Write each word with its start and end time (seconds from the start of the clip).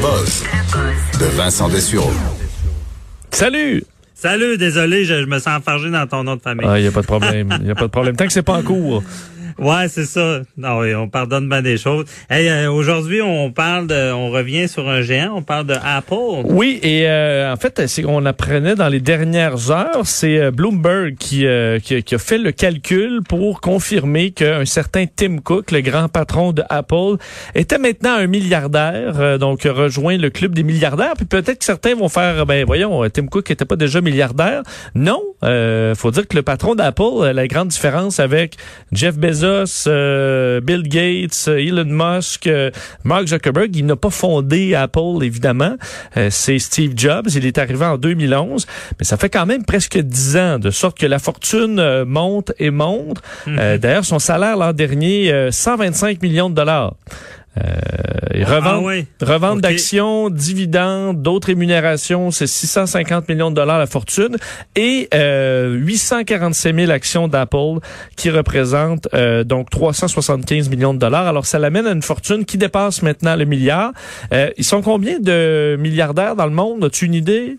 Buzz 0.00 0.44
de 1.20 1.26
Vincent 1.36 1.68
Dessureau. 1.68 2.10
Salut! 3.30 3.84
Salut, 4.14 4.56
désolé, 4.56 5.04
je, 5.04 5.20
je 5.22 5.26
me 5.26 5.38
sens 5.40 5.58
enfargé 5.58 5.90
dans 5.90 6.06
ton 6.06 6.22
nom 6.22 6.36
de 6.36 6.40
famille. 6.40 6.66
Ah, 6.68 6.78
il 6.78 6.82
n'y 6.82 6.88
a 6.88 6.92
pas 6.92 7.00
de 7.00 7.06
problème. 7.06 7.58
Il 7.62 7.70
a 7.70 7.74
pas 7.74 7.82
de 7.82 7.86
problème. 7.88 8.14
Tant 8.14 8.24
que 8.26 8.32
c'est 8.32 8.42
pas 8.42 8.54
en 8.58 8.62
cours. 8.62 9.02
Ouais, 9.62 9.86
c'est 9.88 10.06
ça. 10.06 10.40
Non, 10.56 10.80
oui, 10.80 10.92
on 10.92 11.08
pardonne 11.08 11.48
bien 11.48 11.62
des 11.62 11.76
choses. 11.76 12.06
Hey, 12.28 12.48
euh, 12.48 12.68
aujourd'hui, 12.68 13.22
on 13.22 13.52
parle 13.52 13.86
de, 13.86 14.12
on 14.12 14.28
revient 14.30 14.66
sur 14.66 14.88
un 14.88 15.02
géant, 15.02 15.34
on 15.36 15.42
parle 15.42 15.66
de 15.66 15.76
Apple. 15.84 16.42
Oui, 16.46 16.80
et 16.82 17.08
euh, 17.08 17.52
en 17.52 17.56
fait, 17.56 17.86
c'est 17.86 18.04
on 18.04 18.26
apprenait 18.26 18.74
dans 18.74 18.88
les 18.88 18.98
dernières 18.98 19.70
heures, 19.70 20.04
c'est 20.04 20.36
euh, 20.38 20.50
Bloomberg 20.50 21.14
qui, 21.14 21.46
qui, 21.84 22.02
qui, 22.02 22.14
a 22.14 22.18
fait 22.18 22.38
le 22.38 22.50
calcul 22.50 23.20
pour 23.28 23.60
confirmer 23.60 24.32
qu'un 24.32 24.64
certain 24.64 25.04
Tim 25.06 25.38
Cook, 25.38 25.70
le 25.70 25.80
grand 25.80 26.08
patron 26.08 26.52
de 26.52 26.64
Apple, 26.68 27.18
était 27.54 27.78
maintenant 27.78 28.14
un 28.14 28.26
milliardaire, 28.26 29.38
donc 29.38 29.62
rejoint 29.62 30.16
le 30.16 30.30
club 30.30 30.56
des 30.56 30.64
milliardaires. 30.64 31.12
Puis 31.16 31.26
peut-être 31.26 31.60
que 31.60 31.64
certains 31.64 31.94
vont 31.94 32.08
faire, 32.08 32.46
ben 32.46 32.64
voyons, 32.64 33.08
Tim 33.10 33.26
Cook 33.26 33.48
n'était 33.48 33.64
pas 33.64 33.76
déjà 33.76 34.00
milliardaire. 34.00 34.62
Non, 34.96 35.22
faut 35.40 36.10
dire 36.10 36.26
que 36.26 36.36
le 36.36 36.42
patron 36.42 36.74
d'Apple, 36.74 37.30
la 37.32 37.46
grande 37.46 37.68
différence 37.68 38.18
avec 38.18 38.56
Jeff 38.90 39.16
Bezos 39.16 39.51
euh, 39.86 40.60
Bill 40.60 40.82
Gates, 40.82 41.44
euh, 41.48 41.58
Elon 41.58 41.84
Musk, 41.86 42.46
euh, 42.46 42.70
Mark 43.04 43.26
Zuckerberg, 43.26 43.74
il 43.76 43.86
n'a 43.86 43.96
pas 43.96 44.10
fondé 44.10 44.74
Apple, 44.74 45.22
évidemment. 45.22 45.76
c'est 46.30 46.58
Steve 46.58 46.92
Jobs. 46.96 47.28
Il 47.34 47.46
est 47.46 47.58
arrivé 47.58 47.84
en 47.84 47.98
2011. 47.98 48.66
Mais 48.98 49.04
ça 49.04 49.16
fait 49.16 49.28
quand 49.28 49.46
même 49.46 49.64
presque 49.64 49.98
dix 49.98 50.36
ans, 50.36 50.58
de 50.58 50.70
sorte 50.70 50.98
que 50.98 51.06
la 51.06 51.18
fortune 51.18 52.04
monte 52.04 52.52
et 52.58 52.70
monte. 52.70 53.22
Mhm. 53.46 53.78
D'ailleurs, 53.78 54.04
son 54.04 54.18
salaire 54.18 54.56
l'an 54.56 54.72
dernier, 54.72 55.48
125 55.50 56.22
millions 56.22 56.50
de 56.50 56.54
dollars. 56.54 56.94
Euh, 57.58 58.11
revente, 58.40 58.84
ah 59.20 59.24
revente 59.24 59.60
d'actions, 59.60 60.30
dividendes, 60.30 61.22
d'autres 61.22 61.48
rémunérations, 61.48 62.30
c'est 62.30 62.46
650 62.46 63.28
millions 63.28 63.50
de 63.50 63.56
dollars 63.56 63.78
la 63.78 63.86
fortune 63.86 64.36
et 64.76 65.08
euh, 65.14 65.74
847 65.74 66.74
000 66.74 66.90
actions 66.90 67.28
d'Apple 67.28 67.80
qui 68.16 68.30
représentent 68.30 69.08
euh, 69.14 69.44
donc 69.44 69.70
375 69.70 70.68
millions 70.70 70.94
de 70.94 70.98
dollars. 70.98 71.26
Alors 71.26 71.46
ça 71.46 71.58
l'amène 71.58 71.86
à 71.86 71.92
une 71.92 72.02
fortune 72.02 72.44
qui 72.44 72.58
dépasse 72.58 73.02
maintenant 73.02 73.36
le 73.36 73.44
milliard. 73.44 73.92
Euh, 74.32 74.50
ils 74.56 74.64
sont 74.64 74.82
combien 74.82 75.18
de 75.18 75.76
milliardaires 75.78 76.36
dans 76.36 76.46
le 76.46 76.52
monde? 76.52 76.84
As-tu 76.84 77.06
une 77.06 77.14
idée? 77.14 77.58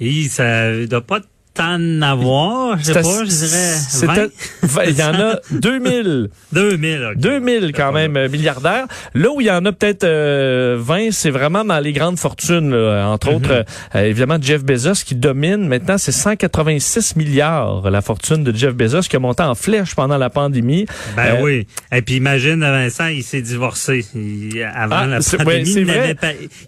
Et 0.00 0.24
ça 0.24 0.84
doit 0.86 1.00
pas 1.00 1.20
tant 1.56 2.02
avoir, 2.02 2.78
je 2.78 2.84
sais 2.84 2.92
pas, 2.92 3.24
je 3.24 3.30
dirais 3.30 4.28
20. 4.62 4.84
Il 4.84 4.96
y 4.96 5.02
en 5.02 5.14
a 5.14 5.40
2000. 5.50 6.28
2000, 6.52 7.04
okay. 7.04 7.18
2000 7.18 7.72
quand 7.72 7.92
même 7.92 8.16
euh, 8.16 8.28
milliardaires. 8.28 8.86
Là 9.14 9.30
où 9.30 9.40
il 9.40 9.46
y 9.46 9.50
en 9.50 9.64
a 9.64 9.72
peut-être 9.72 10.04
euh, 10.04 10.76
20, 10.78 11.10
c'est 11.12 11.30
vraiment 11.30 11.64
dans 11.64 11.78
les 11.78 11.92
grandes 11.92 12.18
fortunes. 12.18 12.74
Entre 12.74 13.30
mm-hmm. 13.30 13.34
autres, 13.34 13.64
euh, 13.94 14.02
évidemment, 14.02 14.36
Jeff 14.40 14.64
Bezos 14.64 15.04
qui 15.04 15.14
domine. 15.14 15.66
Maintenant, 15.66 15.96
c'est 15.98 16.12
186 16.12 17.16
milliards 17.16 17.90
la 17.90 18.02
fortune 18.02 18.44
de 18.44 18.54
Jeff 18.54 18.74
Bezos 18.74 19.02
qui 19.02 19.16
a 19.16 19.18
monté 19.18 19.42
en 19.42 19.54
flèche 19.54 19.94
pendant 19.94 20.18
la 20.18 20.30
pandémie. 20.30 20.86
Ben 21.16 21.36
euh, 21.36 21.42
oui. 21.42 21.66
Et 21.90 22.02
puis 22.02 22.16
imagine, 22.16 22.60
Vincent, 22.60 23.06
il 23.06 23.22
s'est 23.22 23.42
divorcé 23.42 24.04
avant 24.74 24.96
ah, 24.96 25.06
la 25.06 25.20
pandémie. 25.20 25.72
il, 25.72 25.90
Avait, 25.90 26.16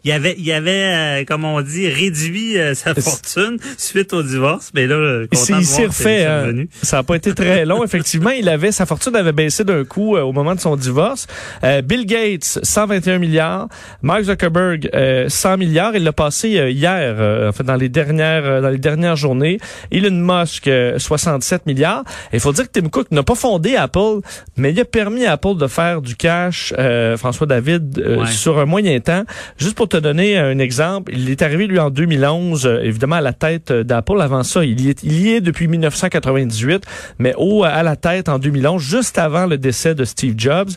il 0.05 0.13
avait, 0.13 0.35
il 0.39 0.53
avait 0.53 1.25
comme 1.27 1.45
on 1.45 1.61
dit, 1.61 1.89
réduit 1.89 2.57
sa 2.75 2.95
fortune 2.95 3.59
suite 3.77 4.13
au 4.15 4.23
divorce 4.23 4.71
mais 4.79 4.87
là, 4.87 5.25
il 5.33 5.65
s'est 5.65 5.87
refait. 5.87 6.25
Hein. 6.25 6.65
ça 6.83 6.99
n'a 6.99 7.03
pas 7.03 7.17
été 7.17 7.35
très 7.35 7.65
long. 7.65 7.83
Effectivement, 7.85 8.31
il 8.31 8.49
avait 8.49 8.71
sa 8.73 8.87
fortune 8.87 9.17
avait 9.17 9.33
baissé 9.33 9.65
d'un 9.65 9.85
coup 9.85 10.17
euh, 10.17 10.23
au 10.23 10.33
moment 10.33 10.55
de 10.55 10.61
son 10.61 10.77
divorce. 10.77 11.27
Euh, 11.65 11.83
Bill 11.83 12.07
Gates, 12.07 12.61
121 12.63 13.19
milliards. 13.19 13.69
Mark 14.03 14.23
Zuckerberg, 14.23 14.89
100 14.93 14.93
euh, 14.95 15.57
milliards. 15.57 15.97
Il 15.97 16.05
l'a 16.05 16.13
passé 16.13 16.51
hier, 16.71 17.49
en 17.49 17.53
fait, 17.53 17.65
dans 17.65 17.75
les 17.75 17.89
dernières 17.89 18.63
dans 18.63 18.69
les 18.69 18.79
dernières 18.79 19.17
journées. 19.17 19.59
Elon 19.91 20.11
Musk, 20.13 20.71
67 20.97 21.67
milliards. 21.67 22.05
Il 22.33 22.41
faut 22.41 22.53
dire 22.53 22.71
que 22.71 22.81
Tim 22.81 22.89
Cook 22.89 23.11
n'a 23.11 23.23
pas 23.23 23.35
fondé 23.35 23.75
Apple, 23.77 24.21
mais 24.57 24.71
il 24.71 24.81
a 24.81 24.85
permis 24.85 25.27
à 25.27 25.33
Apple 25.33 25.57
de 25.57 25.67
faire 25.67 26.03
du 26.03 26.15
cash, 26.15 26.73
François 27.17 27.47
David, 27.47 28.27
sur 28.27 28.59
un 28.59 28.65
moyen 28.65 28.99
temps. 29.01 29.25
Juste 29.57 29.77
pour 29.77 29.89
te 29.89 29.97
donner 29.97 30.39
un 30.39 30.59
exemple, 30.59 31.13
il 31.15 31.31
est 31.31 31.43
arrivé 31.43 31.67
lui 31.67 31.79
en 31.79 31.91
2011, 31.91 32.67
évidemment 32.83 33.17
à 33.17 33.21
la 33.21 33.33
tête 33.33 33.73
d'Apple. 33.73 34.21
Avant 34.21 34.43
ça, 34.43 34.65
il 34.69 34.81
y, 34.81 34.91
est, 34.91 35.03
il 35.03 35.21
y 35.21 35.35
est 35.35 35.41
depuis 35.41 35.69
1998, 35.69 36.85
mais 37.19 37.35
haut 37.37 37.65
à 37.65 37.83
la 37.83 37.97
tête 37.97 38.29
en 38.29 38.39
2011, 38.39 38.83
juste 38.83 39.19
avant 39.19 39.47
le 39.47 39.59
décès 39.59 39.95
de 39.95 40.05
Steve 40.05 40.35
Jobs. 40.37 40.71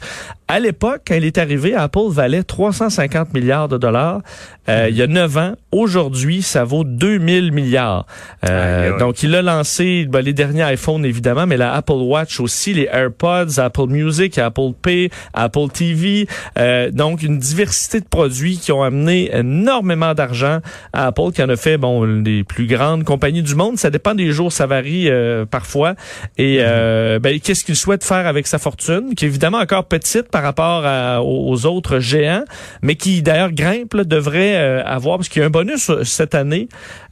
À 0.52 0.60
l'époque, 0.60 1.04
quand 1.08 1.16
il 1.16 1.24
est 1.24 1.38
arrivé, 1.38 1.76
Apple 1.76 2.10
valait 2.10 2.44
350 2.44 3.34
milliards 3.34 3.70
de 3.70 3.78
dollars. 3.78 4.20
Euh, 4.68 4.88
il 4.90 4.98
y 4.98 5.02
a 5.02 5.08
neuf 5.08 5.38
ans. 5.38 5.54
Aujourd'hui, 5.72 6.42
ça 6.42 6.66
vaut 6.66 6.84
2000 6.84 7.54
milliards. 7.54 8.06
Euh, 8.50 9.00
donc, 9.00 9.24
il 9.24 9.34
a 9.34 9.42
lancé 9.42 10.06
ben, 10.10 10.20
les 10.20 10.34
derniers 10.34 10.74
iPhones, 10.74 11.06
évidemment, 11.06 11.48
mais 11.48 11.56
la 11.56 11.74
Apple 11.74 11.94
Watch 11.94 12.42
aussi, 12.42 12.74
les 12.74 12.90
AirPods, 12.92 13.60
Apple 13.60 13.88
Music, 13.88 14.38
Apple 14.38 14.74
Pay, 14.82 15.10
Apple 15.34 15.70
TV. 15.74 16.28
Euh, 16.60 16.92
donc, 16.92 17.24
une 17.24 17.40
diversité 17.40 18.02
de 18.02 18.06
produits 18.06 18.58
qui 18.58 18.74
ont 18.74 18.84
amené 18.84 19.34
énormément 19.34 20.14
d'argent 20.14 20.60
à 20.92 21.08
Apple, 21.08 21.32
qui 21.34 21.42
en 21.42 21.50
a 21.50 21.56
fait, 21.56 21.78
bon, 21.78 22.04
les 22.04 22.44
plus 22.44 22.68
grandes 22.68 23.06
compagnies 23.06 23.42
du 23.42 23.56
monde. 23.56 23.78
Ça 23.78 23.90
dépend 23.90 24.16
des 24.16 24.32
jours, 24.34 24.52
ça 24.52 24.68
varie 24.68 25.10
euh, 25.10 25.46
parfois. 25.46 25.96
Et 26.38 26.58
mm-hmm. 26.58 27.20
ben, 27.20 27.40
qu'est-ce 27.40 27.64
qu'il 27.64 27.78
souhaite 27.78 28.04
faire 28.04 28.28
avec 28.28 28.48
sa 28.48 28.60
fortune, 28.60 29.16
qui 29.16 29.24
est 29.24 29.30
évidemment 29.30 29.60
encore 29.60 29.86
petite 29.86 30.30
par 30.30 30.41
rapport 30.42 30.84
aux 31.24 31.66
autres 31.66 32.00
géants, 32.00 32.44
mais 32.82 32.96
qui 32.96 33.22
d'ailleurs 33.22 33.52
grimpe, 33.52 33.96
devrait 33.96 34.56
euh, 34.56 34.84
avoir, 34.86 35.18
parce 35.18 35.30
qu'il 35.30 35.42
y 35.42 35.44
a 35.44 35.48
un 35.48 35.52
bonus 35.52 35.90
euh, 35.90 36.04
cette 36.04 36.36
année 36.36 36.68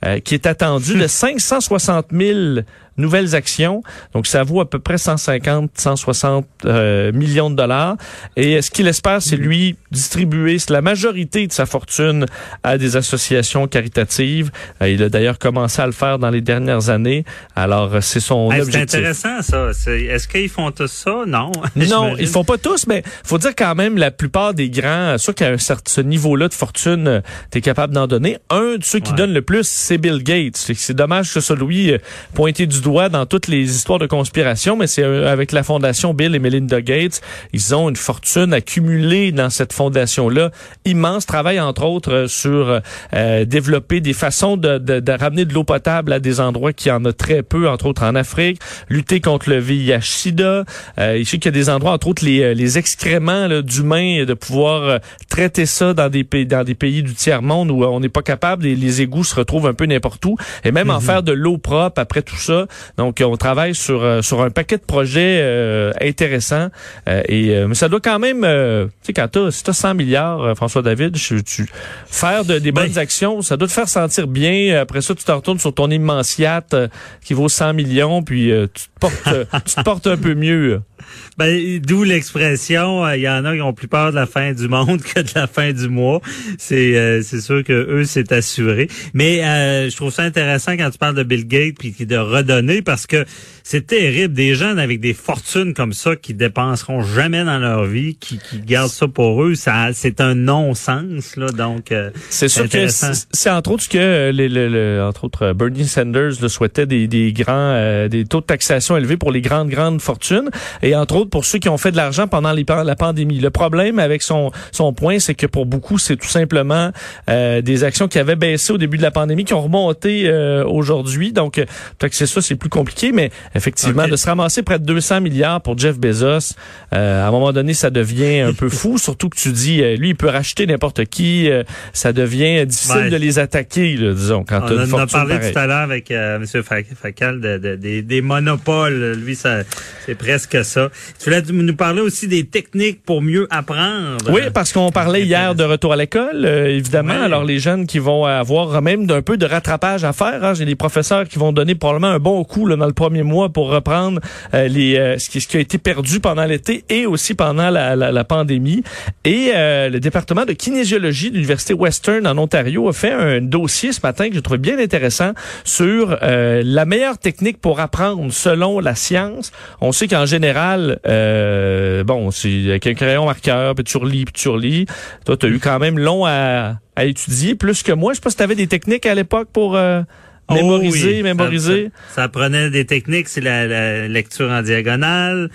euh, 0.06 0.20
qui 0.20 0.34
est 0.34 0.46
attendu 0.46 0.98
de 0.98 1.08
560 1.08 2.08
000 2.12 2.62
nouvelles 3.00 3.36
actions. 3.36 3.82
Donc, 4.14 4.28
ça 4.28 4.44
vaut 4.44 4.62
à 4.62 4.70
peu 4.70 4.80
près 4.80 4.98
150, 4.98 5.72
160 5.74 6.46
euh, 6.66 7.12
millions 7.12 7.50
de 7.50 7.56
dollars. 7.56 7.96
Et 8.36 8.62
ce 8.62 8.70
qu'il 8.70 8.88
espère, 8.88 9.22
c'est 9.22 9.38
lui 9.38 9.78
distribuer 9.92 10.58
la 10.70 10.82
majorité 10.82 11.48
de 11.48 11.52
sa 11.52 11.66
fortune 11.66 12.26
à 12.64 12.78
des 12.78 12.96
associations 12.96 13.68
caritatives. 13.68 14.52
Euh, 14.82 14.90
il 14.90 15.02
a 15.04 15.10
d'ailleurs 15.10 15.40
commencé 15.40 15.82
à 15.82 15.86
le 15.86 15.92
faire 15.92 16.20
dans 16.20 16.30
les 16.30 16.42
dernières 16.42 16.90
années. 16.90 17.24
Alors, 17.56 17.96
euh, 17.96 18.02
c'est 18.02 18.20
son 18.20 18.48
objectif. 18.48 18.74
C'est 18.74 18.98
intéressant, 18.98 19.42
ça. 19.42 19.72
Est-ce 19.92 20.28
qu'ils 20.28 20.50
font 20.50 20.72
tous 20.72 20.92
ça? 20.92 21.24
Non. 21.28 21.52
non, 21.76 22.16
ils 22.18 22.28
font 22.28 22.44
pas 22.44 22.58
tous, 22.58 22.88
mais 22.88 23.04
faut 23.24 23.38
dire 23.38 23.56
quand 23.56 23.76
même, 23.76 23.98
la 23.98 24.12
plupart 24.12 24.54
des 24.54 24.70
grands, 24.70 25.18
sûr 25.18 25.36
qu'à 25.36 25.50
un 25.50 25.58
certain 25.58 26.04
niveau-là 26.04 26.48
de 26.48 26.54
fortune, 26.54 27.22
tu 27.52 27.58
es 27.58 27.62
capable 27.62 27.94
d'en 27.94 28.08
donner. 28.08 28.38
Un 28.50 28.78
de 28.78 28.84
ceux 28.84 29.00
qui 29.00 29.14
donne 29.14 29.34
le 29.34 29.42
plus, 29.42 29.68
c'est 29.68 29.98
Bill 29.98 30.24
Gates. 30.24 30.56
C'est 30.56 30.94
dommage 30.94 31.34
que 31.34 31.40
ce 31.40 31.54
lui 31.54 31.94
pointé 32.34 32.66
du 32.66 32.82
doigt 32.82 33.10
dans 33.10 33.26
toutes 33.26 33.48
les 33.48 33.76
histoires 33.76 34.00
de 34.00 34.08
conspiration, 34.08 34.76
mais 34.76 34.88
c'est 34.88 35.04
euh, 35.04 35.32
avec 35.32 35.52
la 35.52 35.64
fondation 35.64 36.14
Bill 36.14 36.36
et 36.36 36.40
Melinda 36.40 36.82
Gates. 36.82 37.22
Ils 37.54 37.76
ont 37.76 37.90
une 37.90 37.96
fortune 37.96 38.54
accumulée 38.54 39.32
dans 39.32 39.50
cette 39.50 39.74
fondation-là. 39.80 40.52
Immense 40.86 41.26
travail, 41.26 41.60
entre 41.60 41.86
autres, 41.86 42.14
euh, 42.14 42.28
sur 42.28 42.82
euh, 43.14 43.46
développer 43.46 44.02
des 44.02 44.14
façons 44.14 44.58
de, 44.58 44.78
de, 44.78 45.00
de 45.00 45.12
ramener 45.12 45.46
de 45.46 45.54
l'eau 45.54 45.64
potable 45.64 46.14
à 46.14 46.20
des 46.20 46.40
endroits 46.40 46.74
qui 46.74 46.92
en 46.92 47.04
a 47.06 47.14
très 47.14 47.44
peu, 47.44 47.68
entre 47.70 47.86
autres 47.88 48.04
en 48.04 48.16
Afrique, 48.16 48.60
lutter 48.90 49.22
contre 49.22 49.50
le 49.50 49.60
VIH-Sida. 49.60 50.66
Euh, 51.00 51.18
il 51.18 51.26
sait 51.26 51.38
qu'il 51.38 51.52
y 51.54 51.56
a 51.56 51.60
des 51.60 51.70
endroits, 51.70 51.94
entre 51.94 52.08
autres, 52.08 52.26
les, 52.26 52.54
les 52.54 52.78
excréments 52.78 53.48
d'humains, 53.62 54.26
de 54.26 54.34
pouvoir 54.34 55.00
traiter 55.30 55.66
ça 55.66 55.94
dans 55.94 56.10
des 56.10 56.24
pays, 56.24 56.46
dans 56.46 56.64
des 56.64 56.76
pays 56.76 57.04
du 57.04 57.14
tiers-monde 57.14 57.72
où 57.72 57.84
on 57.84 58.00
n'est 58.00 58.10
pas 58.10 58.22
capable, 58.22 58.64
les, 58.64 58.76
les 58.76 59.02
égouts 59.02 59.24
se 59.24 59.36
retrouvent 59.36 59.68
un 59.68 59.74
peu 59.74 59.86
n'importe 59.86 60.26
où, 60.26 60.36
et 60.64 60.72
même 60.72 60.90
en 60.90 61.00
mhm. 61.00 61.02
faire 61.02 61.24
de 61.24 61.32
l'eau 61.32 61.58
propre 61.58 62.02
après 62.02 62.22
tout 62.22 62.36
ça. 62.38 62.66
Donc, 62.98 63.24
on 63.26 63.38
travaille 63.38 63.76
sur 63.76 64.04
euh, 64.04 64.22
sur 64.22 64.42
un 64.42 64.50
paquet 64.50 64.78
de 64.78 64.84
projets 64.84 65.40
euh, 65.42 65.92
intéressants. 66.02 66.70
Euh, 67.08 67.22
et 67.28 67.66
mais 67.66 67.76
ça 67.76 67.90
doit 67.90 68.00
quand 68.00 68.20
même, 68.20 68.42
tu 68.42 68.92
sais, 69.04 69.14
quand 69.14 69.28
t'as 69.28 69.69
si 69.74 69.82
t'as 69.82 69.90
100 69.90 69.94
milliards, 69.96 70.56
François 70.56 70.82
David, 70.82 71.16
tu, 71.16 71.70
faire 72.08 72.46
de, 72.46 72.60
des 72.60 72.72
bonnes 72.72 72.98
actions, 72.98 73.42
ça 73.42 73.58
doit 73.58 73.68
te 73.68 73.74
faire 73.74 73.90
sentir 73.90 74.28
bien. 74.28 74.80
Après 74.80 75.02
ça, 75.02 75.16
tu 75.16 75.24
te 75.24 75.32
retournes 75.32 75.60
sur 75.60 75.74
ton 75.74 75.90
immense 75.90 76.38
yacht 76.38 76.76
qui 77.24 77.34
vaut 77.34 77.50
100 77.50 77.74
millions, 77.74 78.24
puis 78.24 78.52
tu 78.74 78.84
te 78.84 79.00
portes, 79.00 79.48
tu 79.66 79.76
te 79.76 79.82
portes 79.82 80.08
un 80.08 80.18
peu 80.18 80.34
mieux. 80.34 80.82
Ben, 81.38 81.80
d'où 81.80 82.04
l'expression, 82.04 83.06
euh, 83.06 83.16
il 83.16 83.22
y 83.22 83.30
en 83.30 83.46
a 83.46 83.56
qui 83.56 83.62
ont 83.62 83.72
plus 83.72 83.88
peur 83.88 84.12
de 84.12 84.16
la 84.16 84.26
fin 84.26 84.52
du 84.52 84.68
monde 84.68 85.02
que 85.16 85.22
de 85.22 85.30
la 85.36 85.48
fin 85.48 85.72
du 85.72 85.88
mois. 85.88 86.22
C'est 86.58 86.98
euh, 86.98 87.22
c'est 87.22 87.40
sûr 87.40 87.64
que 87.64 87.72
eux 87.74 88.04
c'est 88.04 88.34
assuré. 88.34 88.90
Mais 89.14 89.44
euh, 89.46 89.90
je 89.90 89.96
trouve 89.96 90.12
ça 90.12 90.24
intéressant 90.24 90.74
quand 90.74 90.90
tu 90.90 90.98
parles 90.98 91.16
de 91.16 91.24
Bill 91.24 91.48
Gates 91.48 91.76
puis 91.80 91.94
de 92.06 92.18
redonner 92.18 92.82
parce 92.82 93.08
que 93.08 93.24
c'est 93.64 93.88
terrible 93.88 94.34
des 94.34 94.54
gens 94.54 94.78
avec 94.78 95.00
des 95.00 95.14
fortunes 95.14 95.74
comme 95.74 95.94
ça 95.94 96.18
qui 96.18 96.34
dépenseront 96.34 97.04
jamais 97.04 97.46
dans 97.46 97.60
leur 97.60 97.86
vie, 97.86 98.16
qui, 98.16 98.40
qui 98.40 98.60
gardent 98.60 98.90
ça 98.90 99.08
pour 99.08 99.42
eux. 99.44 99.56
Ça 99.56 99.92
c'est 99.94 100.20
un 100.20 100.36
non-sens 100.36 101.38
là. 101.38 101.48
Donc 101.52 101.94
c'est 102.30 102.50
sûr 102.50 102.68
que 102.68 102.88
c'est 102.88 103.50
entre 103.50 103.72
autres 103.72 103.84
ce 103.84 103.90
que 103.90 104.32
les, 104.32 104.50
les, 104.50 105.00
entre 105.00 105.24
autres 105.24 105.54
Bernie 105.54 105.88
Sanders 105.88 106.42
le 106.42 106.50
souhaitait 106.50 106.86
des, 106.86 107.08
des 107.08 107.32
grands 107.32 108.08
des 108.10 108.26
taux 108.26 108.42
de 108.42 108.46
taxation 108.46 108.98
élevés 108.98 109.16
pour 109.16 109.32
les 109.32 109.42
grandes 109.42 109.70
grandes 109.70 110.02
fortunes 110.02 110.50
et 110.82 110.89
entre 110.96 111.16
autres 111.16 111.30
pour 111.30 111.46
ceux 111.46 111.60
qui 111.60 111.70
ont 111.70 111.78
fait 111.78 111.92
de 111.92 111.98
l'argent 111.98 112.28
pendant 112.28 112.52
les, 112.52 112.66
la 112.68 112.96
pandémie. 112.96 113.40
Le 113.40 113.50
problème 113.50 114.00
avec 114.00 114.22
son, 114.22 114.52
son 114.72 114.94
point, 114.94 115.20
c'est 115.20 115.36
que 115.36 115.46
pour 115.46 115.66
beaucoup, 115.66 115.98
c'est 115.98 116.16
tout 116.16 116.28
simplement 116.28 116.92
euh, 117.30 117.62
des 117.62 117.84
actions 117.84 118.08
qui 118.08 118.20
avaient 118.20 118.36
baissé 118.36 118.74
au 118.74 118.78
début 118.78 118.98
de 118.98 119.04
la 119.04 119.12
pandémie, 119.12 119.46
qui 119.46 119.54
ont 119.54 119.62
remonté 119.62 120.28
euh, 120.28 120.64
aujourd'hui. 120.66 121.34
Donc, 121.34 121.58
euh, 121.58 121.66
peut-être 121.98 122.12
que 122.12 122.18
c'est 122.18 122.28
ça, 122.28 122.42
c'est 122.42 122.56
plus 122.56 122.70
compliqué, 122.70 123.12
mais 123.12 123.32
effectivement, 123.56 124.08
de 124.08 124.16
se 124.16 124.26
ramasser 124.26 124.64
près 124.64 124.80
de 124.80 124.86
200 124.86 125.22
milliards 125.22 125.62
pour 125.62 125.78
Jeff 125.78 125.98
Bezos, 125.98 126.56
à 126.92 127.28
un 127.28 127.32
moment 127.32 127.52
donné, 127.52 127.74
ça 127.74 127.90
devient 127.90 128.40
un 128.40 128.54
peu 128.54 128.70
fou, 128.70 128.98
surtout 129.10 129.30
que 129.30 129.38
tu 129.38 129.52
dis, 129.52 129.82
lui, 129.98 130.10
il 130.10 130.16
peut 130.16 130.30
racheter 130.30 130.66
n'importe 130.66 131.06
qui, 131.06 131.50
ça 131.94 132.14
devient 132.14 132.66
difficile 132.66 133.10
de 133.10 133.18
les 133.18 133.40
attaquer, 133.40 133.96
disons, 133.96 134.44
quand 134.44 134.62
On 134.72 134.98
a 134.98 135.08
parlé 135.08 135.40
tout 135.40 135.58
à 135.58 135.68
l'heure 135.68 135.78
avec 135.80 136.12
M. 136.12 136.46
Facal 136.46 137.42
de, 137.42 137.76
des, 137.76 138.02
des 138.02 138.22
monopoles. 138.22 139.14
Lui, 139.14 139.36
c'est 139.36 140.16
presque 140.16 140.64
ça. 140.64 140.79
Tu 141.20 141.26
voulais 141.26 141.42
nous 141.52 141.76
parler 141.76 142.02
aussi 142.02 142.28
des 142.28 142.46
techniques 142.46 143.04
pour 143.04 143.22
mieux 143.22 143.48
apprendre. 143.50 144.30
Oui, 144.30 144.42
parce 144.54 144.72
qu'on 144.72 144.92
parlait 144.92 145.24
hier 145.24 145.56
de 145.56 145.64
retour 145.64 145.94
à 145.94 145.96
l'école, 145.96 146.46
euh, 146.46 146.68
évidemment. 146.68 147.22
Alors, 147.22 147.44
les 147.44 147.60
jeunes 147.60 147.88
qui 147.88 148.00
vont 148.00 148.26
avoir 148.26 148.82
même 148.82 149.06
d'un 149.06 149.22
peu 149.22 149.38
de 149.38 149.46
rattrapage 149.46 150.04
à 150.04 150.14
faire. 150.14 150.44
Hein. 150.44 150.54
J'ai 150.54 150.66
des 150.66 150.76
professeurs 150.76 151.28
qui 151.28 151.40
vont 151.40 151.52
donner 151.52 151.76
probablement 151.76 152.14
un 152.14 152.20
bon 152.20 152.44
coup 152.44 152.66
là, 152.66 152.76
dans 152.76 152.88
le 152.88 152.94
premier 152.94 153.24
mois 153.24 153.50
pour 153.50 153.70
reprendre 153.70 154.22
euh, 154.54 154.68
les 154.68 154.98
euh, 154.98 155.18
ce, 155.18 155.30
qui, 155.30 155.42
ce, 155.42 155.48
qui, 155.48 155.58
a 155.58 155.60
été 155.60 155.78
perdu 155.78 156.20
pendant 156.20 156.46
l'été 156.46 156.84
et 156.90 157.06
aussi 157.06 157.34
pendant 157.34 157.70
la, 157.70 157.96
la, 157.96 158.12
la 158.12 158.24
pandémie. 158.24 158.84
Et 159.26 159.52
le 159.56 160.00
département 160.00 160.46
de 160.46 160.54
kinésiologie 160.54 161.30
de 161.30 161.36
l'Université 161.36 161.74
Western 161.74 162.26
en 162.26 162.38
Ontario 162.38 162.88
a 162.88 162.94
fait 162.94 163.12
un 163.12 163.42
dossier 163.42 163.92
ce 163.92 164.00
matin 164.02 164.30
que 164.30 164.36
je 164.36 164.40
trouvé 164.40 164.60
bien 164.60 164.80
intéressant 164.80 165.34
sur 165.64 166.18
la 166.22 166.86
meilleure 166.86 167.18
technique 167.18 167.60
pour 167.60 167.80
apprendre 167.80 168.32
selon 168.32 168.80
la 168.80 168.96
science. 168.96 169.52
On 169.82 169.92
sait 169.92 170.08
qu'en 170.08 170.26
général, 170.26 170.69
euh, 170.78 172.04
bon, 172.04 172.32
c'est 172.32 172.70
avec 172.70 172.88
un 172.88 172.94
crayon 172.94 173.26
marqueur, 173.26 173.76
puis 173.76 173.84
tu 173.84 173.98
relis, 173.98 174.26
puis 174.26 174.34
tu 174.34 174.50
relis. 174.50 174.86
Toi, 175.26 175.38
tu 175.38 175.46
as 175.46 175.50
eu 175.50 175.60
quand 175.60 175.80
même 175.80 176.00
long 176.00 176.26
à, 176.26 176.80
à, 176.96 177.06
étudier, 177.06 177.56
plus 177.56 177.84
que 177.84 177.92
moi. 177.92 178.14
Je 178.14 178.18
sais 178.18 178.22
pas 178.22 178.30
si 178.30 178.38
tu 178.38 178.44
avais 178.44 178.56
des 178.56 178.68
techniques 178.68 179.06
à 179.06 179.16
l'époque 179.16 179.50
pour 179.52 179.76
euh, 179.76 180.02
oh 180.48 180.54
mémoriser, 180.54 181.24
mémoriser. 181.24 181.92
Ça, 182.14 182.28
prenait 182.28 182.70
des 182.70 182.86
techniques, 182.86 183.28
c'est 183.28 183.42
la, 183.42 184.08
lecture 184.08 184.50
en 184.50 184.62
diagonale. 184.62 185.50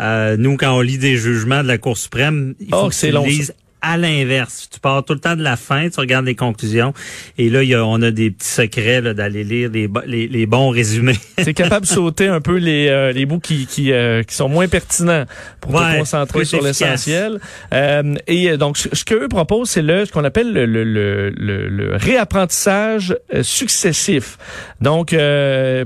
Euh, 0.00 0.36
nous, 0.38 0.56
quand 0.56 0.76
on 0.76 0.80
lit 0.80 0.98
des 0.98 1.16
jugements 1.16 1.62
de 1.62 1.68
la 1.68 1.78
Cour 1.78 1.96
suprême, 1.96 2.54
il 2.60 2.68
faut 2.68 2.84
oh, 2.84 2.88
que 2.88 2.94
tu 2.94 3.10
long, 3.10 3.24
lises 3.24 3.54
à 3.82 3.96
l'inverse. 3.96 4.68
Tu 4.70 4.80
pars 4.80 5.04
tout 5.04 5.14
le 5.14 5.20
temps 5.20 5.36
de 5.36 5.42
la 5.42 5.56
fin, 5.56 5.88
tu 5.88 6.00
regardes 6.00 6.26
les 6.26 6.34
conclusions, 6.34 6.92
et 7.38 7.50
là, 7.50 7.62
y 7.62 7.74
a, 7.74 7.84
on 7.84 8.00
a 8.02 8.10
des 8.10 8.30
petits 8.30 8.48
secrets 8.48 9.02
d'aller 9.14 9.44
lire 9.44 9.70
les, 9.70 9.88
les, 10.06 10.28
les, 10.28 10.46
bons 10.46 10.70
résumés. 10.70 11.18
C'est 11.38 11.54
capable 11.54 11.86
de 11.86 11.90
sauter 11.90 12.28
un 12.28 12.40
peu 12.40 12.56
les, 12.56 12.88
euh, 12.88 13.12
les 13.12 13.26
bouts 13.26 13.40
qui, 13.40 13.66
qui, 13.66 13.92
euh, 13.92 14.22
qui, 14.22 14.34
sont 14.34 14.48
moins 14.48 14.68
pertinents 14.68 15.24
pour 15.60 15.72
te 15.72 15.98
concentrer 15.98 16.44
sur 16.44 16.62
l'essentiel. 16.62 17.40
Euh, 17.72 18.14
et 18.26 18.56
donc, 18.56 18.76
ce 18.76 19.04
qu'eux 19.04 19.28
proposent, 19.28 19.70
c'est 19.70 19.82
le 19.82 20.04
ce 20.04 20.12
qu'on 20.12 20.24
appelle 20.24 20.52
le, 20.52 20.66
le, 20.66 20.84
le, 20.84 21.30
le, 21.30 21.96
réapprentissage 21.96 23.16
successif. 23.42 24.38
Donc, 24.80 25.14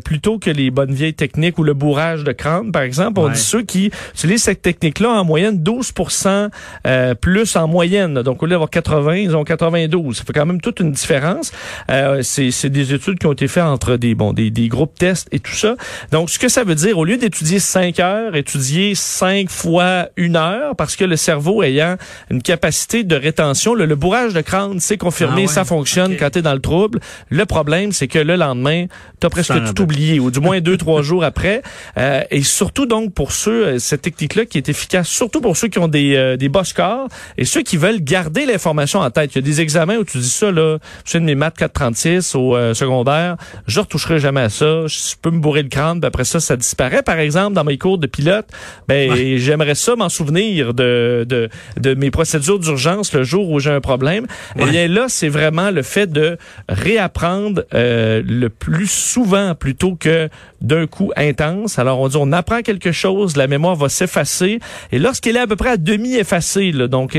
plutôt 0.04 0.38
que 0.38 0.50
les 0.50 0.70
bonnes 0.70 0.94
vieilles 0.94 1.14
techniques 1.14 1.58
ou 1.58 1.62
le 1.62 1.74
bourrage 1.74 2.24
de 2.24 2.32
crâne, 2.32 2.72
par 2.72 2.82
exemple, 2.82 3.20
on 3.20 3.28
dit 3.28 3.40
ceux 3.40 3.62
qui 3.62 3.90
utilisent 4.14 4.44
cette 4.44 4.62
technique-là 4.62 5.10
en 5.10 5.24
moyenne 5.24 5.62
12% 5.62 6.50
plus 7.20 7.56
en 7.56 7.68
moyenne 7.68 7.83
donc, 7.88 8.42
au 8.42 8.46
lieu 8.46 8.50
d'avoir 8.50 8.70
80, 8.70 9.16
ils 9.16 9.36
ont 9.36 9.44
92. 9.44 10.16
Ça 10.16 10.24
fait 10.24 10.32
quand 10.32 10.46
même 10.46 10.60
toute 10.60 10.80
une 10.80 10.92
différence. 10.92 11.52
Euh, 11.90 12.22
c'est 12.22 12.68
des 12.68 12.94
études 12.94 13.18
qui 13.18 13.26
ont 13.26 13.32
été 13.32 13.48
faites 13.48 13.64
entre 13.64 13.96
des, 13.96 14.14
bon, 14.14 14.32
des, 14.32 14.50
des 14.50 14.68
groupes 14.68 14.98
tests 14.98 15.28
et 15.32 15.40
tout 15.40 15.54
ça. 15.54 15.76
Donc, 16.10 16.30
ce 16.30 16.38
que 16.38 16.48
ça 16.48 16.64
veut 16.64 16.74
dire, 16.74 16.98
au 16.98 17.04
lieu 17.04 17.16
d'étudier 17.16 17.58
5 17.58 18.00
heures, 18.00 18.36
étudier 18.36 18.94
5 18.94 19.50
fois 19.50 20.08
une 20.16 20.36
heure, 20.36 20.76
parce 20.76 20.96
que 20.96 21.04
le 21.04 21.16
cerveau 21.16 21.62
ayant 21.62 21.96
une 22.30 22.42
capacité 22.42 23.04
de 23.04 23.16
rétention, 23.16 23.74
le, 23.74 23.94
bourrage 23.94 24.34
de 24.34 24.40
crâne, 24.40 24.80
c'est 24.80 24.96
confirmé, 24.96 25.44
ah 25.48 25.52
ça 25.52 25.64
fonctionne 25.64 26.16
quand 26.16 26.30
tu 26.30 26.38
es 26.40 26.42
dans 26.42 26.54
le 26.54 26.60
trouble. 26.60 27.00
Le 27.28 27.46
problème, 27.46 27.92
c'est 27.92 28.08
que 28.08 28.18
le 28.18 28.36
lendemain, 28.36 28.86
tu 29.20 29.26
as 29.26 29.30
presque 29.30 29.54
tout 29.64 29.82
oublié, 29.82 30.20
ou 30.20 30.30
du 30.30 30.40
moins 30.40 30.60
deux, 30.60 30.76
trois 30.84 31.02
jours 31.02 31.24
après. 31.24 31.62
Euh, 31.98 32.22
et 32.30 32.42
surtout, 32.42 32.86
donc, 32.86 33.12
pour 33.14 33.32
ceux, 33.32 33.66
euh, 33.66 33.78
cette 33.78 34.02
technique-là 34.02 34.46
qui 34.46 34.58
est 34.58 34.68
efficace, 34.68 35.08
surtout 35.08 35.40
pour 35.40 35.56
ceux 35.56 35.68
qui 35.68 35.78
ont 35.78 35.88
des, 35.88 36.16
euh, 36.16 36.36
des 36.36 36.48
bas 36.48 36.64
scores 36.64 37.08
et 37.38 37.44
ceux 37.44 37.62
qui 37.62 37.73
veulent 37.78 38.02
garder 38.02 38.46
l'information 38.46 39.00
en 39.00 39.10
tête. 39.10 39.34
Il 39.34 39.36
y 39.36 39.38
a 39.38 39.42
des 39.42 39.60
examens 39.60 39.96
où 39.96 40.04
tu 40.04 40.18
dis 40.18 40.28
ça, 40.28 40.50
là, 40.50 40.78
je 41.04 41.10
fais 41.10 41.20
de 41.20 41.24
mes 41.24 41.34
maths 41.34 41.56
436 41.56 42.34
au 42.34 42.56
euh, 42.56 42.74
secondaire, 42.74 43.36
je 43.66 43.80
retoucherai 43.80 44.18
jamais 44.18 44.42
à 44.42 44.48
ça, 44.48 44.86
je 44.86 45.14
peux 45.20 45.30
me 45.30 45.40
bourrer 45.40 45.62
le 45.62 45.68
crâne, 45.68 46.00
puis 46.00 46.06
après 46.06 46.24
ça, 46.24 46.40
ça 46.40 46.56
disparaît. 46.56 47.02
Par 47.02 47.18
exemple, 47.18 47.54
dans 47.54 47.64
mes 47.64 47.78
cours 47.78 47.98
de 47.98 48.06
pilote, 48.06 48.46
ben 48.88 49.14
j'aimerais 49.36 49.74
ça 49.74 49.96
m'en 49.96 50.08
souvenir 50.08 50.74
de, 50.74 51.24
de, 51.28 51.48
de 51.78 51.94
mes 51.94 52.10
procédures 52.10 52.58
d'urgence 52.58 53.12
le 53.12 53.22
jour 53.22 53.50
où 53.50 53.60
j'ai 53.60 53.70
un 53.70 53.80
problème. 53.80 54.26
Et 54.56 54.62
eh 54.62 54.70
bien 54.70 54.88
là, 54.88 55.06
c'est 55.08 55.28
vraiment 55.28 55.70
le 55.70 55.82
fait 55.82 56.10
de 56.10 56.38
réapprendre 56.68 57.62
euh, 57.74 58.22
le 58.26 58.48
plus 58.48 58.90
souvent 58.90 59.54
plutôt 59.54 59.96
que 59.96 60.28
d'un 60.60 60.86
coup 60.86 61.12
intense. 61.16 61.78
Alors 61.78 62.00
on 62.00 62.08
dit 62.08 62.16
on 62.18 62.32
apprend 62.32 62.62
quelque 62.62 62.92
chose, 62.92 63.36
la 63.36 63.46
mémoire 63.46 63.76
va 63.76 63.88
s'effacer 63.88 64.58
et 64.92 64.98
lorsqu'elle 64.98 65.36
est 65.36 65.40
à 65.40 65.46
peu 65.46 65.56
près 65.56 65.70
à 65.70 65.76
demi 65.76 66.14
effacée, 66.16 66.72
là, 66.72 66.88
donc 66.88 67.14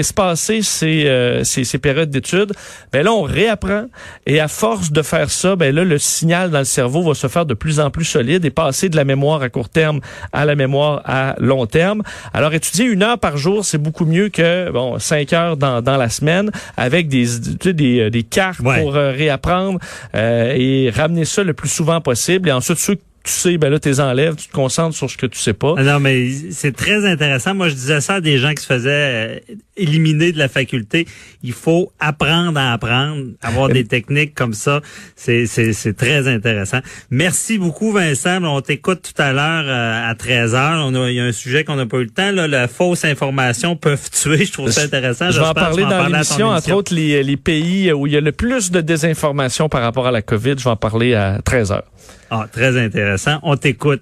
ces, 0.62 1.06
euh, 1.08 1.44
ces, 1.44 1.64
ces, 1.64 1.78
périodes 1.78 2.10
d'études, 2.10 2.54
ben 2.92 3.04
là 3.04 3.14
on 3.14 3.24
réapprend. 3.24 3.86
Et 4.26 4.40
à 4.40 4.48
force 4.48 4.92
de 4.92 5.02
faire 5.02 5.30
ça, 5.30 5.56
ben 5.56 5.74
là 5.74 5.84
le 5.84 5.98
signal 5.98 6.52
dans 6.52 6.60
le 6.60 6.66
cerveau 6.66 7.04
va 7.04 7.14
se 7.14 7.28
faire 7.28 7.46
de 7.46 7.54
plus 7.54 7.80
en 7.80 7.90
plus 7.90 8.06
solide 8.06 8.46
et 8.46 8.50
passer 8.50 8.90
de 8.90 8.96
la 8.96 9.04
mémoire 9.04 9.42
à 9.42 9.50
court 9.50 9.70
terme 9.70 10.00
à 10.34 10.46
la 10.46 10.56
mémoire 10.56 11.02
à 11.06 11.36
long 11.40 11.66
terme. 11.66 12.04
Alors 12.34 12.54
étudier 12.54 12.86
une 12.86 13.04
heure 13.04 13.20
par 13.20 13.38
jour, 13.38 13.66
c'est 13.66 13.78
beaucoup 13.78 14.06
mieux 14.06 14.30
que 14.30 14.70
bon 14.72 15.00
cinq 15.00 15.34
heures 15.34 15.58
dans, 15.58 15.82
dans 15.82 15.98
la 15.98 16.10
semaine 16.10 16.52
avec 16.78 17.08
des 17.08 17.26
des, 17.66 18.00
euh, 18.00 18.10
des 18.10 18.24
cartes 18.24 18.62
pour 18.62 18.96
euh, 18.96 19.12
réapprendre 19.12 19.80
et 20.14 20.92
ramener 20.96 21.26
ça 21.26 21.44
le 21.44 21.54
plus 21.54 21.70
souvent 21.70 22.02
possible. 22.02 22.50
Et 22.50 22.52
ensuite 22.52 22.78
ceux 22.78 22.96
tu 23.26 23.32
sais, 23.32 23.58
ben 23.58 23.70
là, 23.70 23.80
tu 23.80 23.90
les 23.90 24.00
enlèves, 24.00 24.36
tu 24.36 24.48
te 24.48 24.54
concentres 24.54 24.96
sur 24.96 25.10
ce 25.10 25.18
que 25.18 25.26
tu 25.26 25.40
sais 25.40 25.54
pas. 25.54 25.74
Ah 25.78 25.84
non, 25.84 26.00
mais 26.00 26.30
c'est 26.52 26.76
très 26.76 27.06
intéressant. 27.10 27.56
Moi, 27.56 27.70
je 27.70 27.74
disais 27.74 28.00
ça 28.00 28.16
à 28.16 28.22
des 28.22 28.38
gens 28.38 28.54
qui 28.54 28.62
se 28.62 28.68
faisaient 28.68 28.90
euh, 28.90 29.40
éliminer 29.76 30.32
de 30.32 30.38
la 30.38 30.48
faculté. 30.48 31.08
Il 31.42 31.54
faut 31.54 31.92
apprendre 32.00 32.60
à 32.60 32.72
apprendre, 32.72 33.24
avoir 33.42 33.70
des 33.70 33.84
techniques 33.86 34.36
comme 34.36 34.54
ça. 34.54 34.82
C'est 35.16 35.96
très 35.98 36.28
intéressant. 36.28 36.80
Merci 37.10 37.58
beaucoup, 37.58 37.92
Vincent. 37.92 38.44
On 38.44 38.62
t'écoute 38.62 39.02
tout 39.02 39.22
à 39.22 39.34
l'heure 39.34 39.66
euh, 39.68 40.10
à 40.10 40.14
13 40.14 40.54
h 40.54 41.10
Il 41.10 41.16
y 41.16 41.20
a 41.20 41.24
un 41.24 41.32
sujet 41.32 41.64
qu'on 41.64 41.78
n'a 41.78 41.88
pas 41.88 41.98
eu 41.98 42.04
le 42.04 42.12
temps. 42.12 42.32
Là, 42.32 42.48
la 42.48 42.68
fausse 42.68 43.06
information 43.06 43.76
peuvent 43.76 44.10
tuer. 44.12 44.46
Je 44.46 44.52
trouve 44.52 44.70
ça 44.70 44.84
intéressant. 44.84 45.32
Je 45.32 45.40
vais 45.40 45.48
en 45.48 45.54
parler 45.56 45.84
dans 45.84 46.06
l'émission, 46.06 46.50
entre 46.50 46.72
autres, 46.74 46.94
les, 46.94 47.24
les 47.24 47.38
pays 47.38 47.92
où 47.92 48.06
il 48.06 48.14
y 48.14 48.18
a 48.18 48.22
le 48.22 48.32
plus 48.32 48.70
de 48.70 48.82
désinformation 48.82 49.68
par 49.68 49.82
rapport 49.82 50.06
à 50.06 50.12
la 50.12 50.22
COVID. 50.22 50.54
Je 50.60 50.64
vais 50.64 50.70
en 50.70 50.76
parler 50.76 51.16
à 51.16 51.40
13 51.44 51.72
h 51.72 51.82
ah, 52.30 52.48
très 52.52 52.78
intéressant. 52.78 53.40
On 53.44 53.56
t'écoute. 53.56 54.02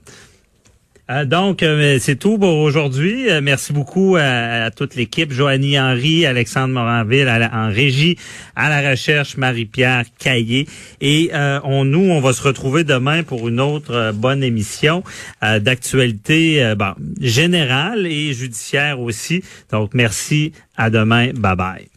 Euh, 1.09 1.25
donc, 1.25 1.63
euh, 1.63 1.97
c'est 1.99 2.15
tout 2.15 2.37
pour 2.37 2.57
aujourd'hui. 2.59 3.29
Euh, 3.29 3.41
merci 3.41 3.73
beaucoup 3.73 4.15
à, 4.17 4.71
toute 4.71 4.95
l'équipe. 4.95 5.33
Joanie 5.33 5.77
Henry, 5.77 6.25
Alexandre 6.25 6.73
Moranville 6.73 7.27
en 7.51 7.67
régie, 7.67 8.17
à 8.55 8.69
la 8.69 8.91
recherche, 8.91 9.35
Marie-Pierre 9.35 10.05
Caillé. 10.17 10.67
Et 11.01 11.31
on, 11.63 11.83
nous, 11.83 12.09
on 12.09 12.21
va 12.21 12.33
se 12.33 12.41
retrouver 12.41 12.83
demain 12.83 13.23
pour 13.23 13.47
une 13.47 13.59
autre 13.59 14.11
bonne 14.13 14.43
émission 14.43 15.03
d'actualité 15.41 16.73
générale 17.19 18.07
et 18.07 18.33
judiciaire 18.33 18.99
aussi. 18.99 19.43
Donc, 19.71 19.93
merci. 19.93 20.53
À 20.75 20.89
demain. 20.89 21.31
Bye 21.33 21.55
bye. 21.55 21.92